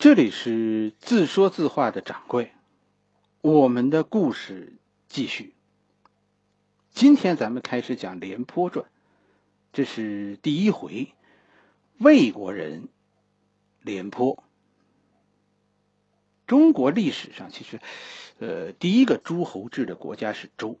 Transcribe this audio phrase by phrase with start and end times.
[0.00, 2.52] 这里是自说自话的掌柜，
[3.42, 4.72] 我们的故事
[5.10, 5.52] 继续。
[6.90, 8.86] 今天咱们开始讲《廉颇传》，
[9.74, 11.12] 这是第一回，
[11.98, 12.88] 魏国人
[13.82, 14.42] 廉颇。
[16.46, 17.78] 中国历史上其实，
[18.38, 20.78] 呃，第一个诸侯制的国家是周，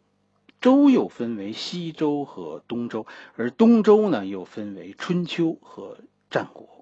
[0.62, 3.06] 周又分为西周和东周，
[3.36, 5.98] 而东周呢又分为春秋和
[6.30, 6.79] 战国。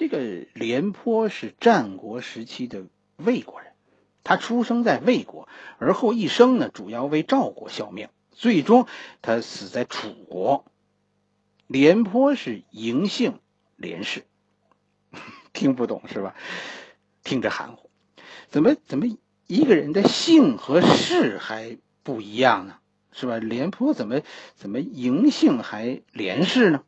[0.00, 2.86] 这个廉颇是战国时期的
[3.18, 3.74] 魏国人，
[4.24, 5.46] 他出生在魏国，
[5.76, 8.86] 而后一生呢主要为赵国效命，最终
[9.20, 10.64] 他死在楚国。
[11.66, 13.40] 廉颇是嬴姓
[13.76, 14.24] 廉氏，
[15.52, 16.34] 听不懂是吧？
[17.22, 17.90] 听着含糊，
[18.48, 19.04] 怎么怎么
[19.46, 22.78] 一个人的姓和氏还不一样呢？
[23.12, 23.36] 是吧？
[23.36, 24.22] 廉颇怎么
[24.54, 26.84] 怎么嬴姓还廉氏呢？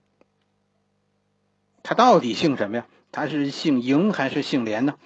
[1.83, 2.87] 他到底姓什么呀？
[3.12, 4.98] 他是姓嬴还是姓廉呢？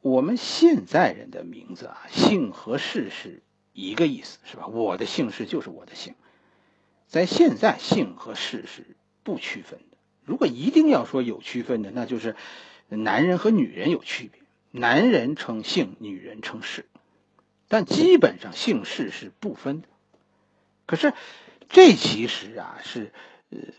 [0.00, 3.42] 我们现在人的名字啊，姓和氏是
[3.74, 4.66] 一个意思，是吧？
[4.66, 6.14] 我的姓氏就是我的姓，
[7.06, 9.98] 在现在姓和氏是不区分的。
[10.24, 12.34] 如果一定要说有区分的，那就是
[12.88, 14.40] 男人和女人有区别，
[14.70, 16.86] 男人称姓，女人称氏，
[17.68, 19.88] 但基本上姓氏是不分的。
[20.86, 21.12] 可是
[21.68, 23.12] 这其实啊是。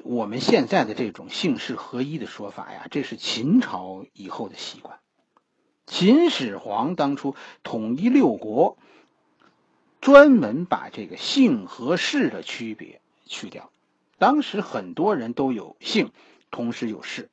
[0.03, 4.99] 我们现在的这种姓氏合一的说法呀，这是秦朝以后的习惯。
[5.85, 8.77] 秦始皇当初统一六国，
[9.99, 13.69] 专门把这个姓和氏的区别去掉。
[14.17, 16.11] 当时很多人都有姓，
[16.52, 17.30] 同时有氏。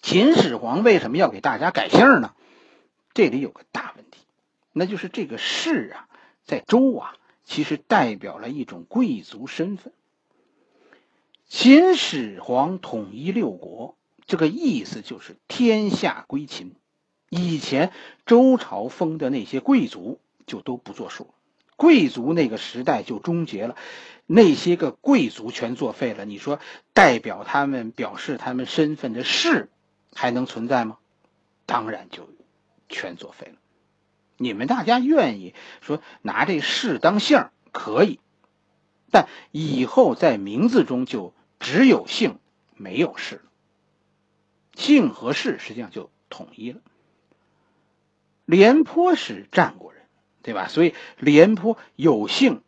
[0.00, 2.34] 秦始皇为什么要给大家改姓呢？
[3.12, 4.20] 这里有个大问题，
[4.72, 6.08] 那就是这个氏啊，
[6.44, 9.92] 在周啊，其实代表了一种贵族身份。
[11.48, 16.74] 秦始皇统一六国，这个意思就是天下归秦。
[17.28, 17.92] 以前
[18.26, 21.32] 周朝封的那些贵族就都不作数，
[21.76, 23.76] 贵族那个时代就终结了，
[24.26, 26.24] 那些个贵族全作废了。
[26.24, 26.58] 你说
[26.92, 29.70] 代表他们表示他们身份的士
[30.14, 30.98] 还能存在吗？
[31.64, 32.28] 当然就
[32.88, 33.56] 全作废了。
[34.36, 38.18] 你们大家愿意说拿这士当姓可以，
[39.16, 41.32] 但以后在名字中就。
[41.58, 42.38] 只有姓
[42.76, 43.40] 没有氏，
[44.74, 46.80] 姓和氏实际上就统一了。
[48.44, 50.02] 廉颇是战国人，
[50.42, 50.68] 对吧？
[50.68, 52.62] 所以廉颇有姓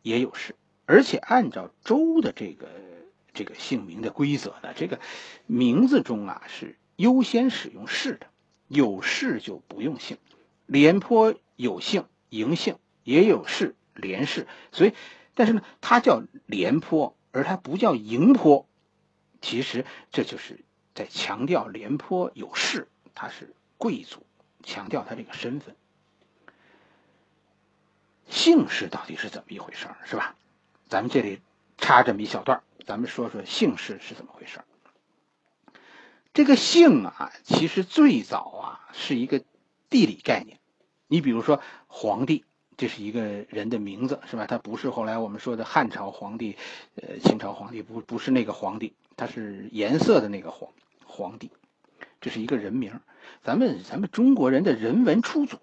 [0.00, 2.70] 也有氏，而且按照周的这个
[3.34, 4.98] 这个姓名的规则呢，这个
[5.46, 8.28] 名字中啊是优先使用氏的，
[8.66, 10.16] 有氏就不用姓。
[10.64, 14.94] 廉颇有姓嬴姓，也有氏廉氏，所以
[15.34, 17.16] 但是呢，他叫廉颇。
[17.34, 18.66] 而他不叫嬴颇，
[19.40, 20.62] 其实这就是
[20.94, 24.26] 在强调廉颇有势，他是贵族，
[24.62, 25.74] 强调他这个身份。
[28.28, 30.36] 姓氏到底是怎么一回事儿，是吧？
[30.90, 31.40] 咱们这里
[31.78, 34.66] 插这么一小段咱们说说姓氏是怎么回事儿。
[36.34, 39.42] 这个姓啊，其实最早啊是一个
[39.88, 40.60] 地理概念，
[41.06, 42.44] 你比如说皇帝。
[42.82, 44.44] 这是一个人的名字，是吧？
[44.48, 46.56] 他不是后来我们说的汉朝皇帝，
[46.96, 50.72] 呃，清朝皇帝，不，不是那个皇帝，他是颜色的那个皇
[51.04, 51.52] 皇帝。
[52.20, 52.98] 这是一个人名。
[53.44, 55.58] 咱们咱们中国人的人文出祖，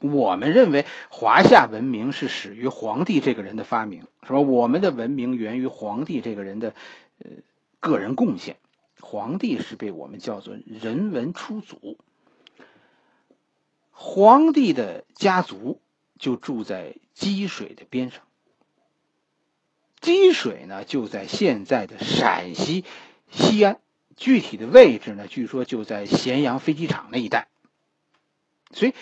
[0.00, 4.40] 我们认为华夏文明是始于皇帝这个人的发明，是吧？
[4.40, 6.72] 我们的文明源于皇帝这个人的
[7.18, 7.30] 呃
[7.78, 8.56] 个人贡献。
[9.02, 11.98] 皇帝是被我们叫做人文出祖。
[13.90, 15.78] 皇帝的家族。
[16.18, 18.22] 就住在积水的边上。
[20.00, 22.84] 积水呢，就在现在的陕西
[23.30, 23.80] 西安，
[24.16, 27.48] 具体的位置呢，据说就在咸阳飞机场那一带。
[28.72, 28.94] 所以，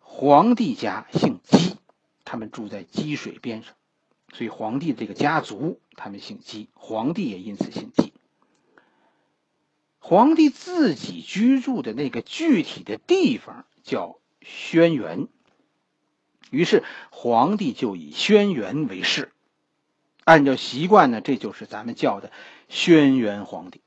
[0.00, 1.76] 皇帝家姓姬，
[2.24, 3.74] 他们住在积水边上，
[4.32, 8.12] 所以皇帝这个家族他们姓姬，皇帝也因此姓姬。
[10.00, 15.28] 皇帝自己居住的那个具体的地方叫轩辕。
[16.50, 19.32] 于是皇帝就以轩辕为氏，
[20.24, 22.30] 按照习惯呢，这就是咱们叫的
[22.68, 23.80] 轩辕皇帝。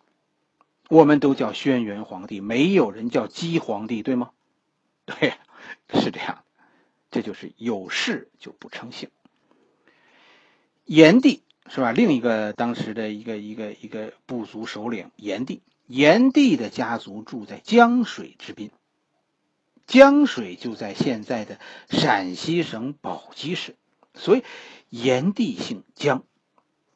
[0.89, 4.31] 我们都叫轩辕皇帝，没有人叫姬皇帝，对吗？
[5.05, 5.33] 对，
[5.93, 6.43] 是这样。
[7.11, 9.09] 这就是有氏就不称姓。
[10.85, 11.91] 炎帝是吧？
[11.91, 18.71] 另一个当时的一个一个一个部族首领炎帝，炎帝的家族住在江水之滨。
[19.87, 23.75] 江水就在现在的陕西省宝鸡市，
[24.13, 24.43] 所以
[24.89, 26.23] 炎帝姓江。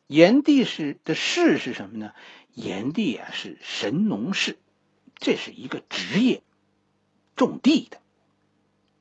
[0.08, 2.14] 炎帝是的氏是什么呢？
[2.54, 4.58] 炎帝啊是神农氏，
[5.16, 6.42] 这是一个职业，
[7.36, 8.00] 种地的。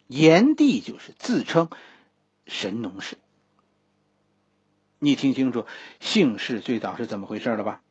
[0.07, 1.69] 炎帝就是自称
[2.47, 3.19] 神农氏。
[4.99, 5.67] 你听清楚，
[6.01, 7.83] 姓氏最早是怎么回事了吧？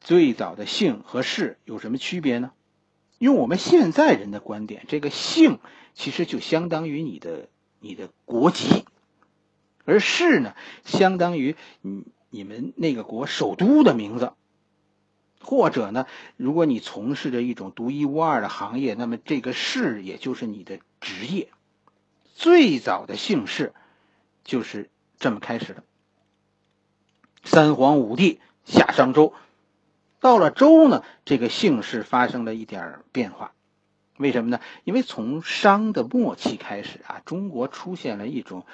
[0.00, 2.52] 最早的姓和氏有什么区别呢？
[3.22, 5.60] 用我们现在人的观点，这个姓
[5.94, 7.48] 其实就相当于你的
[7.78, 8.84] 你的国籍，
[9.84, 14.32] 而氏呢，相当于你你们那个国首都的名字，
[15.40, 21.48] 或者呢，如果你从事着一种独一无二的行业，那么这个氏也就是你的职业。
[22.34, 23.72] 最早的姓氏
[24.42, 24.90] 就是
[25.20, 25.84] 这么开始的。
[27.44, 29.32] 三皇五帝夏商周。
[30.22, 33.54] 到了周呢，这个姓氏发生了一点变化，
[34.18, 34.60] 为什么呢？
[34.84, 38.64] 因为从商的末期开始啊，中国出现了一种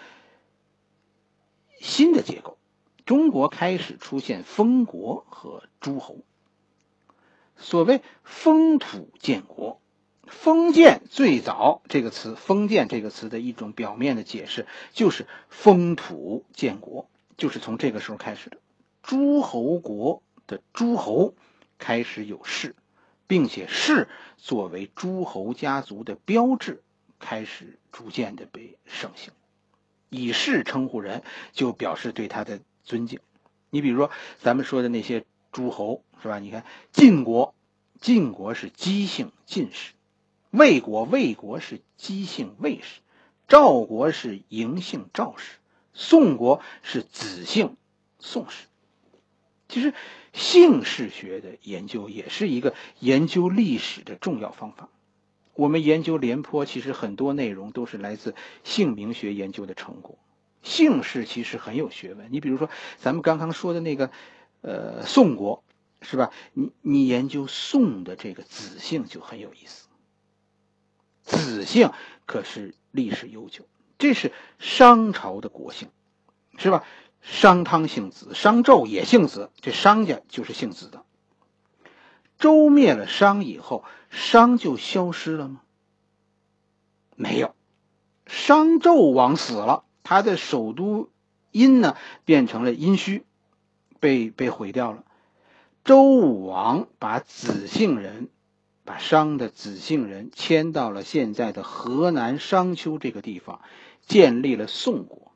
[1.80, 2.58] 新的结构，
[3.06, 6.18] 中国开始出现封国和诸侯。
[7.56, 9.80] 所谓封土建国，
[10.26, 17.08] 封建最早这个词“封建”这个词的一种表面的解释，就是封土建国，
[17.38, 18.58] 就是从这个时候开始的
[19.02, 20.22] 诸侯国。
[20.48, 21.34] 的诸侯
[21.78, 22.74] 开始有氏，
[23.28, 26.82] 并且氏作为诸侯家族的标志，
[27.20, 29.32] 开始逐渐的被盛行。
[30.08, 31.22] 以氏称呼人，
[31.52, 33.20] 就表示对他的尊敬。
[33.68, 34.10] 你比如说，
[34.40, 36.38] 咱们说的那些诸侯，是吧？
[36.38, 37.54] 你看晋国，
[38.00, 39.92] 晋国是姬姓晋氏；
[40.50, 43.02] 魏国，魏国是姬姓魏氏；
[43.46, 45.58] 赵国是嬴姓赵氏；
[45.92, 47.76] 宋国是子姓
[48.18, 48.67] 宋氏。
[49.68, 49.94] 其实。
[50.34, 54.88] 姓氏学的研究也是一个研究历史的重要方法。
[55.54, 60.18] 我们研究廉颇，其实很多内容都是来自姓名学研究的成果。
[60.62, 62.28] 姓氏其实很有学问。
[62.30, 64.12] 你比如说，咱们刚刚说的那个，
[64.60, 65.64] 呃，宋国，
[66.02, 66.30] 是吧？
[66.52, 69.88] 你你研究宋的这个子姓就很有意思。
[71.24, 71.90] 子姓
[72.26, 73.66] 可是历史悠久，
[73.98, 74.30] 这是
[74.60, 75.88] 商朝的国姓，
[76.58, 76.84] 是吧？
[77.20, 81.04] 商汤姓子，商纣也姓子，这商家就是姓子的。
[82.38, 85.60] 周灭了商以后，商就消失了吗？
[87.16, 87.54] 没有，
[88.26, 91.10] 商纣王死了，他的首都
[91.50, 93.22] 殷呢变成了殷墟，
[93.98, 95.04] 被被毁掉了。
[95.84, 98.28] 周武王把子姓人，
[98.84, 103.60] 把商的子姓人迁到了现在的河南商丘这个地方，
[104.06, 105.27] 建立了宋国。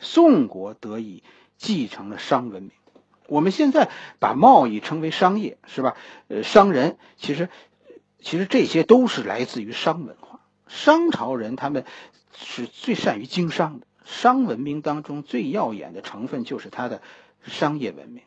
[0.00, 1.22] 宋国得以
[1.56, 2.72] 继承了商文明。
[3.26, 5.96] 我们现在把贸易称为商业，是吧？
[6.26, 7.48] 呃，商人其实，
[8.18, 10.40] 其实这些都是来自于商文化。
[10.66, 11.84] 商朝人他们
[12.36, 17.02] 是最善于经商的，商文明当中最耀眼的成分就是它的
[17.42, 18.24] 商业文明。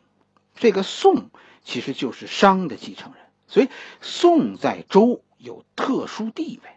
[0.55, 1.31] 这个宋
[1.63, 3.69] 其实就是商的继承人，所以
[3.99, 6.69] 宋在周有特殊地位。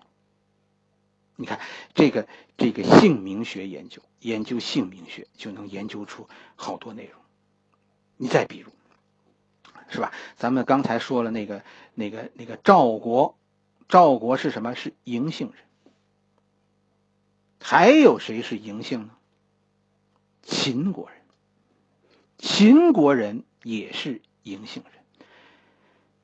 [1.36, 1.60] 你看
[1.94, 2.26] 这个
[2.56, 7.22] 这个姓名学研究，研究姓名学就能研究出好多内容。
[8.16, 8.72] 你再比如，
[9.88, 10.12] 是吧？
[10.36, 11.62] 咱们刚才说了那个
[11.94, 13.38] 那个那个赵国，
[13.88, 14.74] 赵国是什么？
[14.74, 15.64] 是嬴姓人。
[17.60, 19.10] 还有谁是嬴姓呢？
[20.42, 21.20] 秦国人，
[22.38, 25.02] 秦国人也是嬴姓人。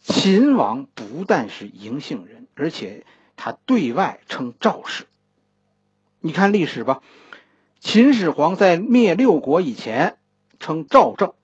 [0.01, 3.07] 秦王不但是嬴姓人，而且。
[3.35, 5.07] 他对外称赵氏，
[6.21, 7.03] 你看历史吧。
[7.83, 10.17] 秦始皇在灭六国以前
[10.61, 11.35] 称赵正，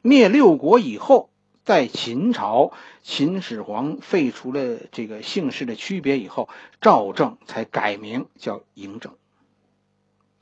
[0.00, 1.28] 灭六国以后，
[1.64, 2.72] 在秦朝，
[3.02, 6.48] 秦始皇废除了这个姓氏的区别以后，
[6.80, 9.16] 赵正才改名叫嬴政。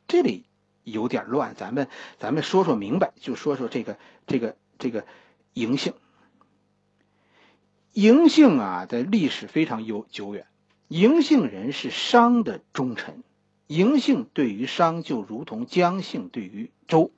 [0.07, 0.45] 这里
[0.85, 5.07] 有点乱，咱们咱们说说明白，就说说这个这个这个
[5.55, 5.95] 嬴姓。
[7.95, 10.47] 嬴姓啊，在历史非常悠久远。
[10.91, 13.25] 嬴姓人是商的忠臣，
[13.71, 17.13] 嬴姓对于商就如同姜姓对于周，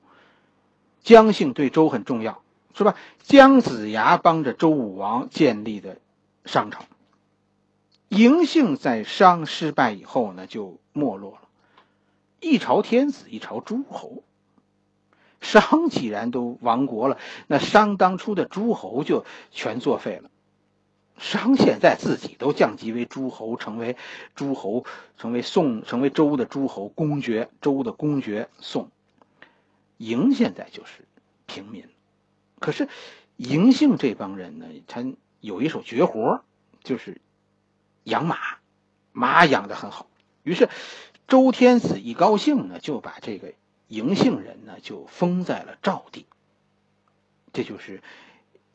[1.01, 2.43] 姜姓对周很重要，
[2.75, 2.95] 是吧？
[3.23, 5.97] 姜子牙帮着周武王建立的
[6.45, 6.85] 商朝，
[8.07, 11.47] 嬴姓在商失败以后呢，就没落了，
[12.39, 14.21] 一朝天子一朝诸侯，
[15.41, 17.17] 商既然都亡国了，
[17.47, 20.29] 那商当初的诸侯就全作废了。
[21.17, 23.95] 商现在自己都降级为诸侯，成为
[24.35, 24.85] 诸侯，
[25.17, 28.89] 成为宋，成为周的诸侯公爵，周的公爵宋。
[29.99, 31.05] 嬴现在就是
[31.45, 31.87] 平民，
[32.59, 32.89] 可是
[33.37, 35.05] 嬴姓这帮人呢，他
[35.39, 36.43] 有一手绝活，
[36.83, 37.21] 就是
[38.03, 38.37] 养马，
[39.11, 40.07] 马养的很好。
[40.41, 40.67] 于是
[41.27, 43.53] 周天子一高兴呢，就把这个
[43.87, 46.25] 嬴姓人呢就封在了赵地，
[47.53, 48.01] 这就是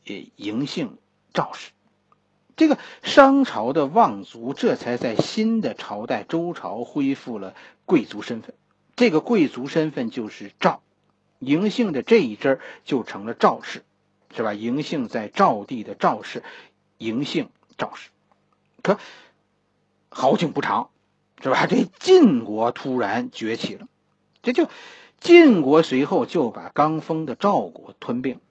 [0.05, 0.97] 呃嬴姓
[1.33, 1.71] 赵氏。
[2.59, 8.53] 这个商朝的望族这才在新的朝代周朝恢复了贵族身份，
[8.97, 10.81] 这个贵族身份就是赵，
[11.39, 13.83] 嬴姓的这一支就成了赵氏，
[14.35, 14.51] 是吧？
[14.51, 16.43] 嬴姓在赵地的赵氏，
[16.97, 17.47] 嬴姓
[17.77, 18.09] 赵氏。
[18.83, 18.99] 可
[20.09, 20.89] 好景不长，
[21.41, 21.63] 是吧？
[21.71, 23.87] 这晋国突然崛起了，
[24.43, 24.67] 这就
[25.21, 28.41] 晋国随后就把刚封的赵国吞并。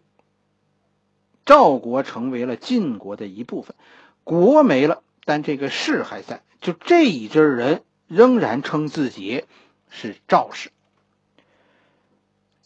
[1.49, 3.75] 赵国成为了晋国的一部分，
[4.23, 6.43] 国没了，但这个氏还在。
[6.61, 9.47] 就这一支人仍然称自己
[9.89, 10.73] 是赵氏。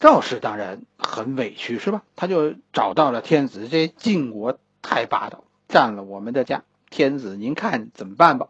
[0.01, 2.03] 赵氏当然很委屈，是吧？
[2.17, 6.65] 他就找到了天子，这晋国太霸道，占了我们的家。
[6.89, 8.49] 天子，您看怎么办吧？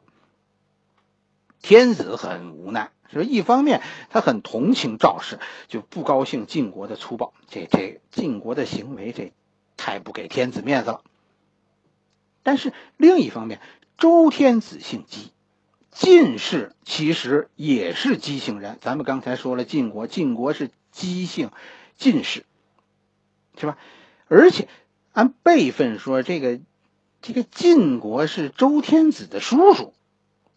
[1.62, 5.38] 天子很无奈，说一方面他很同情赵氏，
[5.68, 9.32] 就不高兴晋国的粗暴，这这晋国的行为这。
[9.84, 11.02] 太不给天子面子了。
[12.42, 13.60] 但是另一方面，
[13.98, 15.34] 周天子姓姬，
[15.92, 18.78] 晋氏其实也是姬姓人。
[18.80, 21.52] 咱们刚才说了，晋国晋国是姬姓
[21.98, 22.46] 晋氏，
[23.58, 23.78] 是吧？
[24.30, 24.70] 而且
[25.12, 26.62] 按辈分说，这个
[27.22, 29.94] 这个晋国是周天子的叔叔。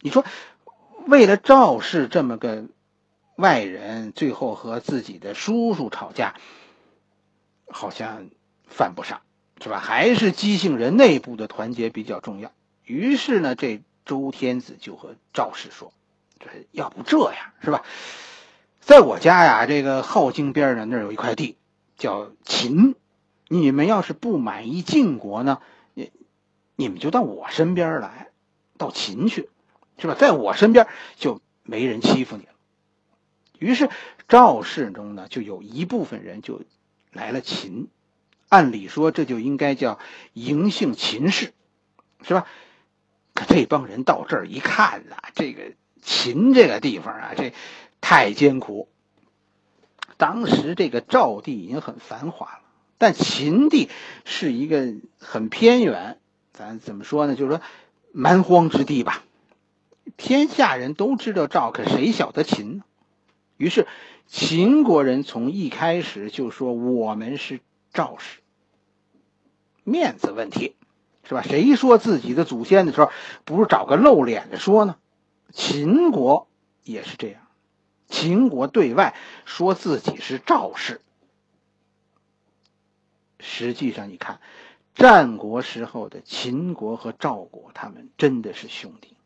[0.01, 0.25] 你说，
[1.09, 2.67] 为了赵氏这么个
[3.35, 6.37] 外人，最后和自己的叔叔吵架，
[7.69, 8.31] 好像。
[8.67, 9.23] 犯不上，
[9.63, 9.79] 是吧？
[9.79, 12.53] 还是姬姓人内部的团结比较重要。
[12.85, 15.93] 于是呢，这周天子就和赵氏说
[16.39, 17.83] ：“这要不这样，是吧？
[18.81, 21.57] 在我家呀，这个镐京边上那儿有一块地，
[21.97, 22.95] 叫秦。
[23.49, 25.61] 你们要是不满意晋国呢，
[25.95, 26.13] 你
[26.77, 28.29] 你们就到我身边来，
[28.77, 29.49] 到秦去，
[29.99, 30.15] 是吧？
[30.15, 32.53] 在我身边就没人欺负你了。”
[33.59, 33.89] 于是
[34.29, 36.63] 赵氏中呢，就有一部分人就
[37.11, 37.89] 来了秦。
[38.49, 39.99] 按理说，这就应该叫
[40.35, 41.53] 嬴姓秦氏，
[42.23, 42.47] 是吧？
[43.35, 47.53] 可这帮人到这儿一看呐，这个秦这个地方啊，这
[48.01, 48.89] 太艰苦。
[50.17, 52.61] 当时这个赵地已经很繁华了，
[52.97, 53.91] 但秦地
[54.25, 56.19] 是一个很偏远，
[56.53, 57.35] 咱怎么说呢？
[57.35, 57.61] 就是说
[58.13, 59.23] 蛮荒之地吧。
[60.17, 62.85] 天下人都知道赵，可谁晓得秦呢？
[63.59, 63.87] 于是
[64.27, 67.61] 秦国人从一开始就说：“我们是。”
[67.97, 68.41] 赵氏，
[69.83, 70.77] 面子问题，
[71.25, 71.41] 是吧？
[71.41, 73.11] 谁说自己的祖先的时候，
[73.47, 74.97] 不是找个露脸的说呢？
[75.51, 76.47] 秦国
[76.85, 77.41] 也是这样，
[78.07, 81.01] 秦国对外说自己是赵氏，
[83.41, 84.41] 实际上你看，
[84.95, 89.17] 战国时候的秦国和赵国，他们真的是兄弟，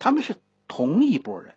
[0.00, 0.34] 他们是
[0.66, 1.54] 同一拨人。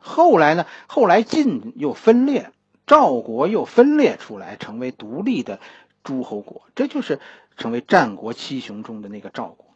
[0.00, 0.66] 后来呢？
[0.88, 2.52] 后来晋又分裂。
[2.88, 5.60] 赵国又分裂出来，成为独立的
[6.02, 7.20] 诸侯国，这就是
[7.56, 9.66] 成为战国七雄中的那个赵国。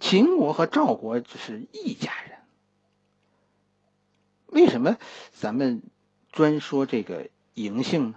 [0.00, 2.38] 秦国和赵国只是一家人。
[4.46, 4.98] 为什么
[5.32, 5.82] 咱们
[6.32, 8.16] 专说这个嬴姓呢？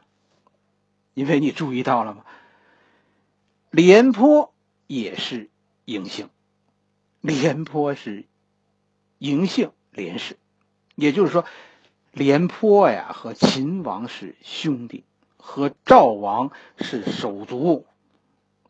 [1.13, 2.25] 因为你注意到了吗？
[3.69, 4.51] 廉颇
[4.87, 5.49] 也是
[5.85, 6.29] 嬴姓，
[7.21, 8.25] 廉颇是
[9.19, 10.37] 嬴姓廉氏，
[10.95, 11.45] 也就是说。
[12.13, 15.03] 廉颇呀，和秦王是兄弟，
[15.37, 17.85] 和赵王是手足，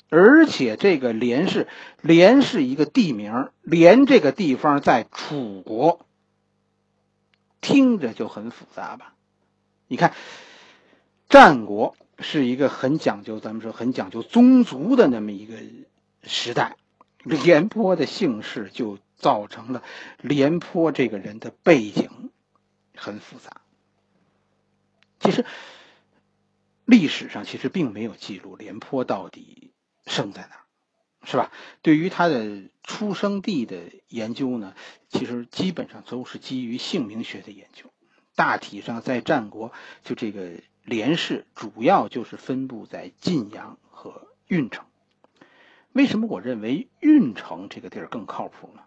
[0.09, 1.67] 而且这个廉是，
[2.01, 6.05] 廉是一个地名，廉这个地方在楚国，
[7.61, 9.15] 听着就很复杂吧？
[9.87, 10.13] 你看，
[11.27, 15.55] 战国是一个很讲究，咱们说很讲究宗族的那么一个
[16.23, 16.77] 时代，
[17.23, 19.83] 廉颇的姓氏就造成了
[20.19, 22.30] 廉颇这个人的背景。
[23.01, 23.61] 很复杂。
[25.19, 25.43] 其实
[26.85, 29.73] 历史上其实并没有记录廉颇到底
[30.05, 30.65] 生在哪，
[31.23, 31.51] 是吧？
[31.81, 34.75] 对于他的出生地的研究呢，
[35.09, 37.91] 其实基本上都是基于姓名学的研究。
[38.35, 44.85] 大体上，在战国，就这个廉氏主要就是分布在晋阳和运城。
[45.91, 48.83] 为什么我认为运城这个地儿更靠谱呢？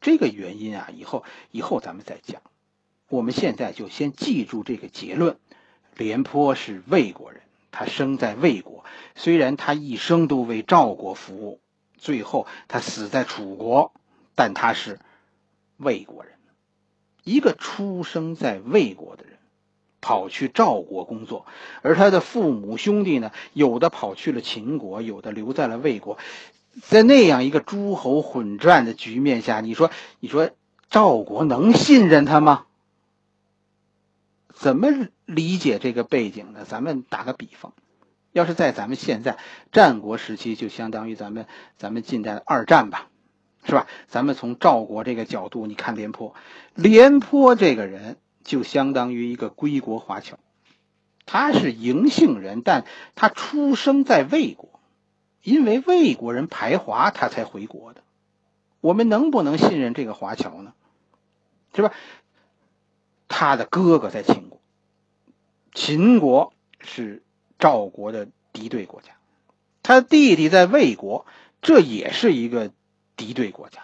[0.00, 2.42] 这个原因啊，以后以后咱们再讲。
[3.08, 5.36] 我们现在就先记住这个结论：
[5.96, 8.84] 廉颇是魏国人，他生在魏国。
[9.14, 11.60] 虽然他一生都为赵国服务，
[11.98, 13.92] 最后他死在楚国，
[14.34, 15.00] 但他是
[15.76, 16.34] 魏国人。
[17.24, 19.38] 一个出生在魏国的人，
[20.00, 21.44] 跑去赵国工作，
[21.82, 26.16] 而他的父母兄弟呢，有的跑去了秦国，有的留在了魏国。
[26.82, 30.50] 在那样一个诸侯混战的局面下，你说，你说
[30.88, 32.66] 赵国能信任他吗？
[34.54, 36.64] 怎么理解这个背景呢？
[36.66, 37.72] 咱们打个比方，
[38.32, 39.38] 要是在咱们现在
[39.72, 41.46] 战国时期，就相当于咱们
[41.76, 43.08] 咱们近代二战吧，
[43.64, 43.86] 是吧？
[44.06, 46.34] 咱们从赵国这个角度，你看廉颇，
[46.74, 50.38] 廉颇这个人就相当于一个归国华侨，
[51.26, 52.84] 他是嬴姓人，但
[53.14, 54.79] 他出生在魏国，
[55.42, 58.02] 因为魏国人排华，他才回国的。
[58.80, 60.72] 我们能不能信任这个华侨呢？
[61.74, 61.92] 是吧？
[63.28, 64.60] 他的哥哥在秦国，
[65.74, 67.22] 秦国是。
[67.62, 69.08] 赵国的敌对国家，
[69.82, 71.26] 他弟弟在魏国，
[71.60, 72.70] 这也是一个
[73.16, 73.82] 敌对国家。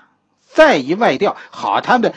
[0.49, 2.15] 再一外调，好，他们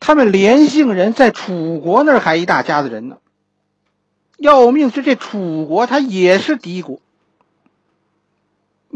[0.00, 3.18] 他们连姓人在楚国那儿还一大家子人呢。
[4.36, 7.00] 要命是这楚国，他也是敌国。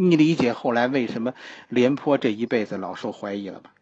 [0.00, 1.34] 你理解后来为什么
[1.68, 3.72] 廉颇这一辈子老受怀疑了吧？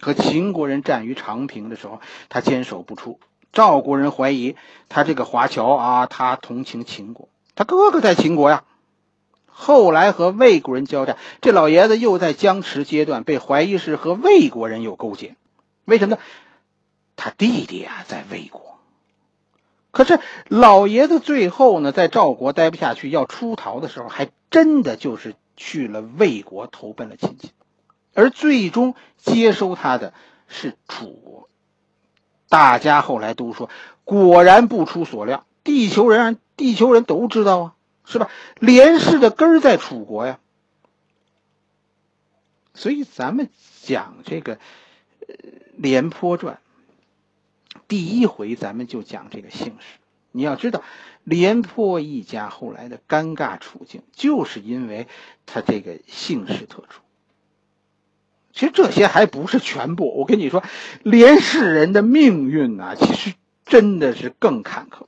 [0.00, 3.20] 和秦国人战于长平的时候，他坚守不出。
[3.52, 4.56] 赵国人怀疑
[4.88, 7.28] 他这个华侨啊，他同情秦国。
[7.54, 8.64] 他哥哥在秦国呀，
[9.46, 15.34] 后来和魏国人交战，这老爷子又在僵持阶段被怀疑是和魏国人有勾结，
[15.84, 16.22] 为什么呢？
[17.16, 18.78] 他弟弟啊在魏国，
[19.90, 27.50] 可是老爷子最后呢，在赵国待不下去要出逃的时候，还真的就是去了魏国投奔了亲戚，
[28.14, 30.14] 而最终接收他的
[30.46, 31.50] 是楚国。
[32.48, 33.68] 大家后来都说，
[34.04, 36.38] 果然不出所料，地球人。
[36.56, 37.74] 地球人都知道啊，
[38.04, 38.28] 是吧？
[38.58, 40.40] 连氏的根在楚国呀，
[42.74, 43.48] 所以咱们
[43.82, 44.56] 讲这个
[45.76, 46.58] 《廉颇传》，
[47.86, 50.00] 第一回咱们就讲这个姓氏。
[50.32, 50.82] 你要知道，
[51.24, 55.06] 廉颇一家后来的尴尬处境，就是因为
[55.46, 57.00] 他这个姓氏特殊。
[58.52, 60.64] 其实这些还不是全部，我跟你说，
[61.02, 65.06] 连氏人的命运啊，其实真的是更坎坷。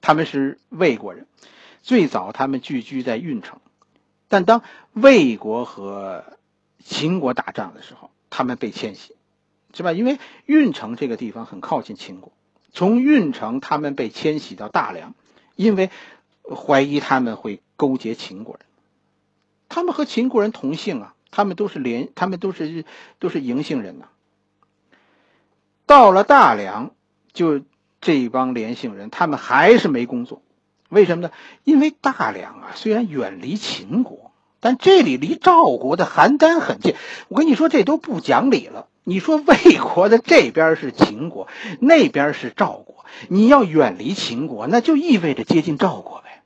[0.00, 1.26] 他们是魏国人，
[1.82, 3.58] 最早他们聚居在运城，
[4.28, 4.62] 但当
[4.92, 6.24] 魏国和
[6.84, 9.16] 秦国打仗的时候，他们被迁徙，
[9.72, 9.92] 是吧？
[9.92, 12.32] 因为运城这个地方很靠近秦国，
[12.74, 15.14] 从运城他们被迁徙到大梁，
[15.56, 15.90] 因为
[16.54, 18.66] 怀疑他们会勾结秦国人，
[19.70, 22.84] 他们和秦国人同姓啊，他们都是连，他们都是
[23.18, 24.08] 都是嬴姓人呐。
[25.86, 26.90] 到了大梁
[27.32, 27.62] 就。
[28.00, 30.42] 这一帮连姓人，他们还是没工作，
[30.90, 31.30] 为什么呢？
[31.62, 34.23] 因为大梁啊，虽然远离秦国，
[34.64, 36.94] 但这里离赵国的邯郸很近。
[37.28, 38.86] 我跟你说，这都不讲理了。
[39.02, 41.48] 你说魏国的这边是秦国，
[41.80, 46.40] 那边是赵国，你要远离秦国，那就意味着接近赵国呗。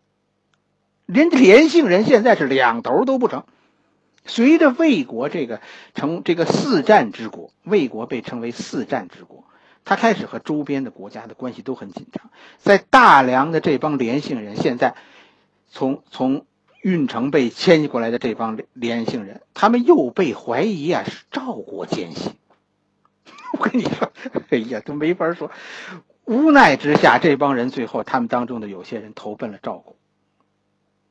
[1.06, 3.44] 人连姓人现在是两头都不成。
[4.26, 5.60] 随着魏国这个
[5.94, 9.44] 成这个四战之国，魏国被称为四战之国。
[9.84, 14.96] 他开始和周边的国家的关系都很紧张，在大梁的这帮连姓人，现在
[15.68, 16.44] 从从
[16.80, 22.30] 运城被迁移过来的这帮连姓人，他们又被怀疑啊是赵国奸细。
[23.58, 24.12] 我跟你说，
[24.50, 25.50] 哎呀，都没法说。
[26.24, 29.96] 无奈之下，这帮人最后他们当中的有些人投奔了赵国，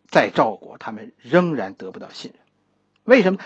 [0.08, 2.42] 在赵国他们仍然得不到信任。
[3.04, 3.40] 为什么？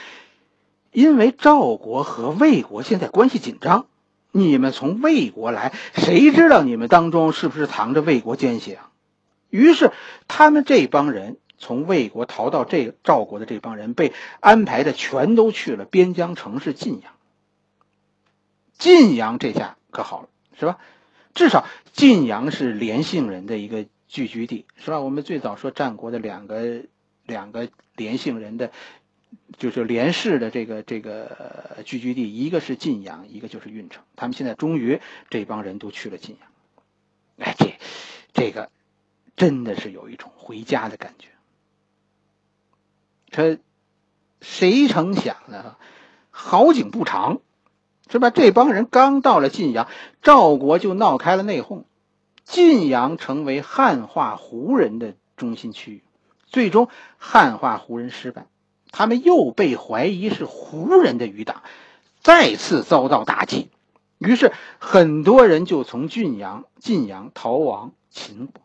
[0.92, 3.88] 因为赵国和魏国现在关系紧张。
[4.34, 8.90] 你们从魏国来，谁知道你们当中是不是藏着魏国奸细啊？
[9.50, 9.92] 于是，
[10.28, 17.14] 他们这帮人从魏国逃到这赵国的这帮人，被安排的全都去了边疆城市晋阳。
[18.78, 20.80] 晋阳这下可好了，是吧？
[21.34, 25.00] 至少晋阳是连姓人的一个聚居地，是吧？
[25.00, 26.84] 我们最早说战国的两个
[27.26, 28.72] 两个连姓人的。
[29.58, 34.04] 就是连氏的这个这个聚居地，一个是晋阳，一个就是运城。
[34.18, 37.76] 他们现在终于这帮人都去了晋阳，哎，这
[38.34, 38.70] 这个
[39.38, 41.30] 真的是有一种回家的感觉。
[43.32, 43.58] 这
[44.42, 45.78] 谁成想呢？
[46.30, 47.40] 好景不长，
[48.10, 48.30] 是吧？
[48.30, 49.88] 这帮人刚到了晋阳，
[50.22, 51.84] 赵国就闹开了内讧，
[52.44, 56.04] 晋阳成为汉化胡人的中心区域，
[56.46, 58.48] 最终汉化胡人失败。
[58.92, 61.64] 他们又被怀疑是胡人的余党，
[62.20, 63.70] 再次遭到打击，
[64.18, 68.62] 于是很多人就从晋阳晋阳逃亡秦国。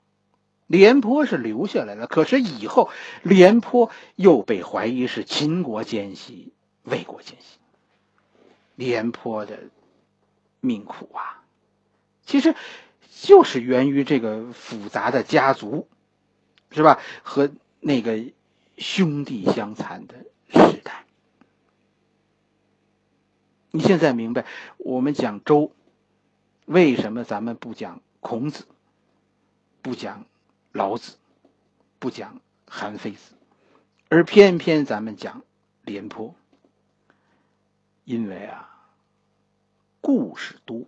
[0.66, 2.90] 廉颇是留下来了，可是以后
[3.22, 6.52] 廉颇又被怀疑是秦国奸细、
[6.82, 7.58] 魏国奸细。
[8.74, 9.58] 廉颇的
[10.60, 11.42] 命苦啊，
[12.24, 12.54] 其实
[13.22, 15.88] 就是源于这个复杂的家族，
[16.70, 17.00] 是吧？
[17.22, 17.50] 和
[17.80, 18.24] 那个。
[18.78, 20.16] 兄弟相残的
[20.50, 21.06] 时代，
[23.70, 24.44] 你现在明白
[24.76, 25.72] 我们讲周，
[26.66, 28.66] 为什么咱们不讲孔子，
[29.80, 30.26] 不讲
[30.76, 31.16] 老子，
[31.98, 33.32] 不讲韩非子，
[34.10, 35.42] 而偏偏咱们讲
[35.82, 36.34] 廉颇，
[38.04, 38.68] 因为啊，
[40.02, 40.86] 故事多，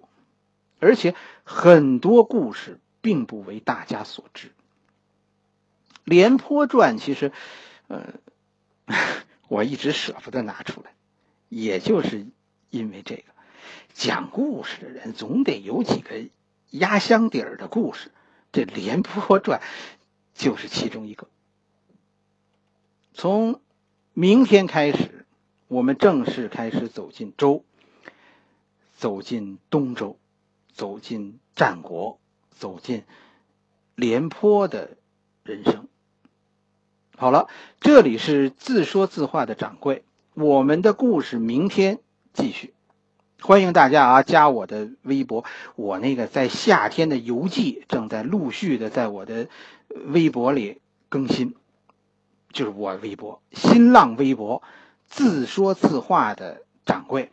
[0.79, 4.48] 而且很多故事并不为大家所知。
[6.05, 7.33] 《廉颇传》其实，
[7.87, 8.14] 呃，
[9.48, 10.92] 我一直舍不得拿出来，
[11.48, 12.27] 也就是
[12.68, 13.24] 因为这个，
[13.94, 16.29] 讲故事的人总得有几个
[16.70, 18.11] 压箱底儿的故事，
[18.52, 19.61] 这《廉颇传》
[20.34, 21.28] 就是其中一个。
[23.12, 23.61] 从
[24.14, 25.26] 明天开始，
[25.66, 27.64] 我们正式开始走进周，
[28.96, 30.18] 走进东周，
[30.72, 32.18] 走进战国，
[32.50, 33.04] 走进
[33.94, 34.96] 廉颇的
[35.42, 35.88] 人生。
[37.16, 37.48] 好了，
[37.80, 41.98] 这里是自说自话的掌柜，我们的故事明天
[42.32, 42.72] 继续。
[43.40, 45.44] 欢迎大家啊，加我的微博，
[45.77, 49.48] 我那个在夏天的游记正在陆续的在我的
[50.07, 51.55] 微博里更新。
[52.53, 54.62] 就是我微博、新浪微博
[55.07, 57.31] 自说自话的掌柜。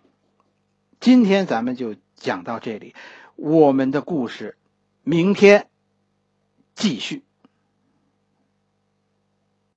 [0.99, 2.93] 今天咱们就讲到这里，
[3.35, 4.57] 我们的故事
[5.03, 5.67] 明天
[6.75, 7.24] 继续。